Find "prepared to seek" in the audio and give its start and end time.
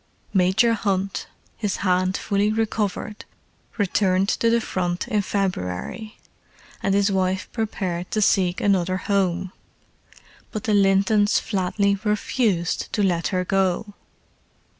7.53-8.59